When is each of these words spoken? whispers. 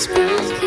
whispers. 0.00 0.59